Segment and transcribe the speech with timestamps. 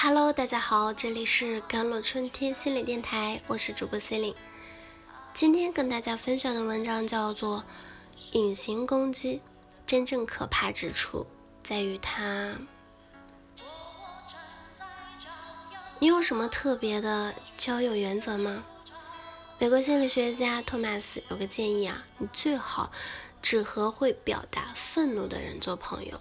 [0.00, 4.36] Hello，大家好，这里是甘露春天心理电台，我是主播 C e
[5.34, 7.64] 今天跟大家分享的文章叫做
[8.38, 9.38] 《隐形攻击》，
[9.84, 11.26] 真正可怕之处
[11.64, 12.56] 在于它。
[15.98, 18.62] 你有什么特别的交友原则吗？
[19.58, 22.92] 美国心理学家托马斯有个建议啊，你最好
[23.42, 26.20] 只和会表达愤怒的人做朋友，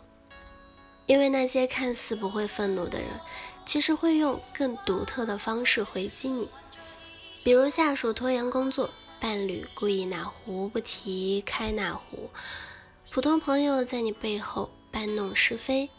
[1.05, 3.10] 因为那些看似不会愤怒的人。
[3.68, 6.50] 其实会用更独特的方式回击你，
[7.44, 8.89] 比如下属拖延工作，
[9.20, 12.30] 伴侣故意哪壶不提开哪壶，
[13.11, 15.89] 普通朋友在你背后搬弄是非。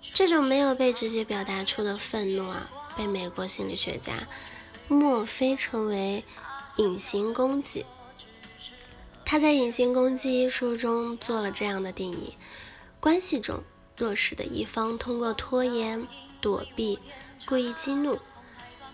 [0.00, 4.26] 这种没有被直接表达出的愤怒啊，被美国心理学家
[4.88, 6.24] 墨菲称为
[6.76, 7.84] 隐形攻击。
[9.26, 12.32] 他在《隐形攻击》一书中做了这样的定义：
[12.98, 13.62] 关系中
[13.94, 16.06] 弱势的一方通过拖延。
[16.40, 16.98] 躲避、
[17.46, 18.18] 故意激怒、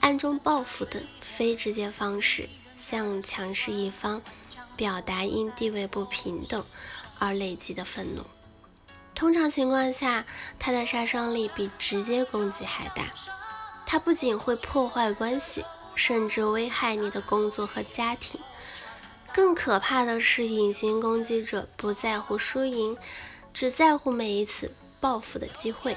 [0.00, 4.22] 暗中报复等非直接方式，向强势一方
[4.77, 6.64] 表达因地位不平等
[7.18, 8.22] 而累积的愤怒。
[9.14, 10.27] 通常情况下，
[10.58, 13.10] 它的杀伤力比直接攻击还大。
[13.86, 18.40] 它不仅会破坏关系，甚至危害你的工作和家庭。
[19.33, 22.96] 更可怕的是，隐形攻击者不在乎输赢，
[23.52, 25.96] 只在乎每一次报复的机会。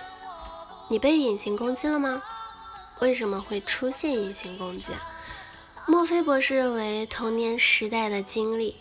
[0.89, 2.21] 你被隐形攻击了吗？
[2.99, 4.93] 为什么会出现隐形攻击？
[5.85, 8.75] 墨菲博士认为，童年时代的经历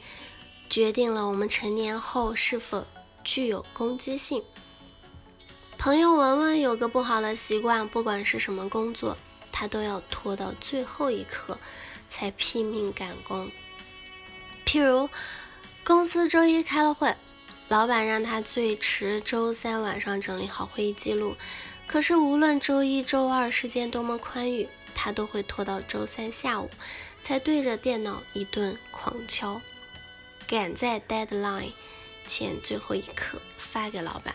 [0.68, 2.86] 决定了我们成年后是否
[3.22, 4.42] 具有攻击性。
[5.78, 9.16] 朋友文文有个不好的习惯，不管是什么工作，
[9.52, 11.58] 他都要拖到最后一刻
[12.08, 13.50] 才拼命赶工。
[14.64, 15.08] 譬如，
[15.84, 17.14] 公司周一开了会，
[17.68, 21.34] 老板让他最迟周三晚上整理好会议记录。
[21.88, 26.70] 可是，无论周一、周二时间多么宽裕，他都会拖到周三下午
[27.22, 29.60] 才对着电脑一顿狂敲，
[30.46, 31.72] 赶在 deadline
[32.24, 34.34] 前最后一刻发给老板。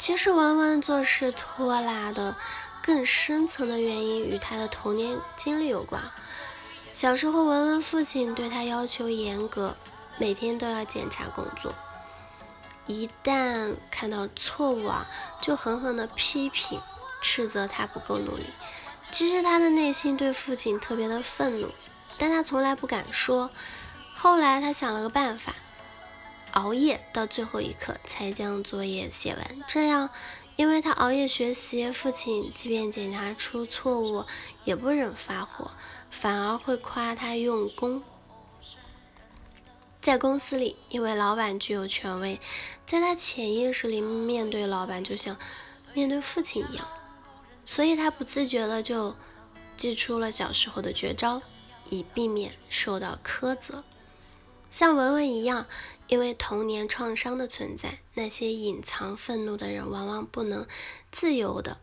[0.00, 2.36] 其实，文文做事拖拉的
[2.82, 6.02] 更深层的原因与他的童年经历有关。
[6.92, 9.76] 小时候，文文父亲对他要求严格，
[10.18, 11.72] 每天都要检查工作。
[12.86, 15.08] 一旦看到错误啊，
[15.40, 16.80] 就狠狠的批评、
[17.22, 18.46] 斥责他不够努力。
[19.10, 21.68] 其实他的内心对父亲特别的愤怒，
[22.18, 23.48] 但他从来不敢说。
[24.16, 25.54] 后来他想了个办法，
[26.52, 29.62] 熬夜到最后一刻才将作业写完。
[29.66, 30.10] 这样，
[30.56, 34.24] 因为他熬夜学习，父亲即便检查出错误，
[34.64, 35.70] 也不忍发火，
[36.10, 38.02] 反而会夸他用功。
[40.04, 42.38] 在公司里，因为老板具有权威，
[42.84, 45.38] 在他潜意识里，面对老板就像
[45.94, 46.86] 面对父亲一样，
[47.64, 49.16] 所以他不自觉的就
[49.78, 51.40] 祭出了小时候的绝招，
[51.88, 53.82] 以避免受到苛责。
[54.68, 55.66] 像文文一样，
[56.08, 60.66] 因为童年创伤的存在，那些隐藏愤怒的人往往不能
[61.10, 61.78] 自由的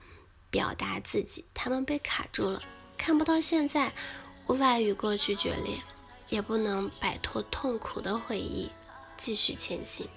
[0.51, 2.61] 表达自己，他们被卡住了，
[2.99, 3.95] 看不到现在，
[4.45, 5.81] 无法与过去决裂。
[6.31, 8.71] 也不能摆脱痛苦的回忆，
[9.17, 10.07] 继续前行。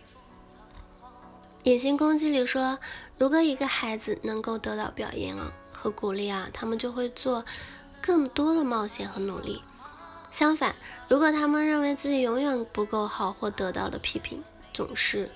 [1.64, 2.78] 隐形攻击里说，
[3.18, 7.44] 如果一个孩子能够得到表扬和鼓励啊，他们就会做
[8.00, 9.62] 更多的冒险和努力。
[10.30, 10.76] 相反，
[11.08, 14.42] 如果他们认为自己永远不够好或得到的批评
[14.72, 15.30] 总是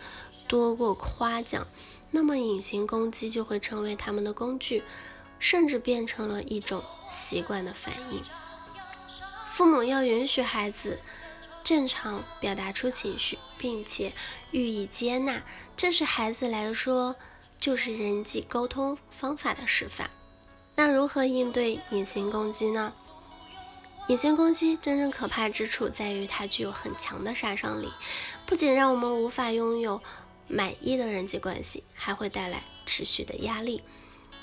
[0.47, 1.67] 多过夸奖，
[2.11, 4.85] 那么隐形攻击就会成为他们的工具，
[5.39, 8.23] 甚至变成了一种习惯的反应。
[9.59, 11.01] 父母要允许孩子
[11.65, 14.13] 正常表达出情绪，并且
[14.53, 15.43] 予以接纳，
[15.77, 17.17] 这是孩子来说
[17.59, 20.11] 就是人际沟通方法的示范。
[20.77, 22.93] 那如何应对隐形攻击呢？
[24.07, 27.89] 隐形攻击真正可怕之处在于它具有很强的杀伤力，
[28.47, 30.01] 不仅让我们无法拥有
[30.47, 33.83] 满意的人际关系，还会带来持续的压力、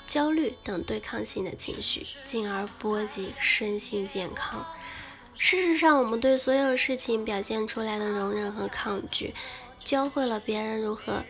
[0.06, 4.66] 焦虑等对抗性的情绪，进而波及身心健康。
[5.38, 9.34] 事实上，我们对所有事情表现出来的容忍和抗拒，
[9.84, 11.24] 教会了别人如何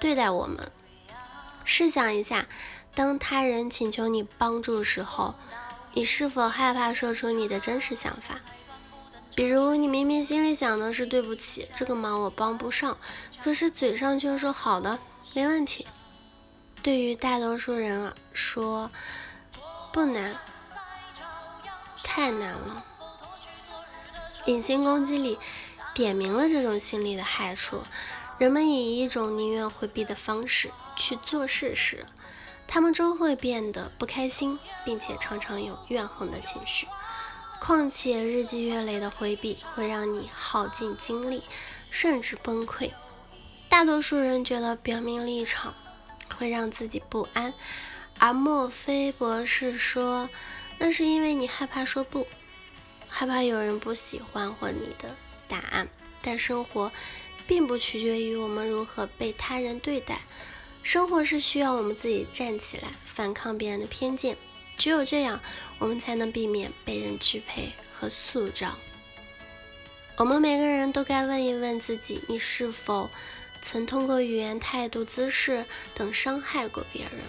[0.00, 0.70] 对待我们。
[1.64, 2.46] 试想一下，
[2.94, 5.36] 当他人请求你帮助时候，
[5.92, 8.40] 你是否害怕说出你的真实想法？
[9.34, 12.98] 比如，你明明心里想的是对不起，这个忙我帮不上，
[13.42, 14.98] 可是嘴上却说好的，
[15.34, 15.86] 没问题。
[16.82, 18.90] 对于大多数人啊，说
[19.92, 20.36] 不难，
[22.02, 22.84] 太难了。
[24.46, 25.38] 隐形攻击里
[25.94, 27.82] 点明了这种心理的害处。
[28.38, 32.06] 人们以一种宁愿回避的方式去做事时，
[32.66, 36.88] 他们终会变得不开心，并且常常有怨恨的情绪。
[37.60, 41.44] 况且日积月累的回避会让你耗尽精力，
[41.90, 42.90] 甚至崩溃。
[43.68, 45.74] 大多数人觉得表明立场
[46.36, 47.54] 会让自己不安，
[48.18, 50.28] 而墨菲博士说，
[50.78, 52.26] 那是因为你害怕说不，
[53.14, 55.14] 害怕有人不喜欢或你的
[55.46, 55.86] 答案。
[56.22, 56.90] 但生活
[57.46, 60.22] 并不取决于我们如何被他人对待，
[60.82, 64.36] 生活是需要我们自己站起来反抗别人的偏见。
[64.78, 65.40] 只有这样，
[65.78, 68.78] 我们才能避免被人支配和塑造。
[70.16, 73.10] 我们每个人都该问一问自己：你是否
[73.60, 77.20] 曾通过语言、态度、姿势等伤害过别人，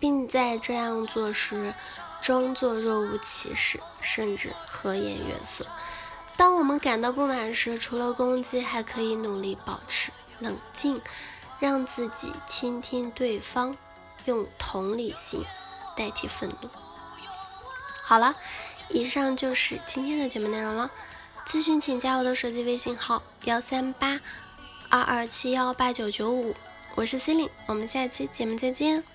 [0.00, 1.72] 并在这样做时
[2.24, 5.66] 装作若无其事，甚至和颜悦色？
[6.38, 11.02] 当我们感到不满时，除了攻击，还可以努力保持冷静，
[11.60, 13.76] 让自己倾听对方，
[14.24, 15.44] 用同理心。
[15.94, 16.70] 代替愤怒。
[18.02, 18.34] 好了，
[18.88, 20.90] 以上就是今天的节目内容了。
[21.46, 24.18] 咨询请加我的手机微信号：幺三八
[24.88, 26.56] 二二七幺八九九五，
[26.94, 29.13] 我是 Celine，，我们下期节目再见。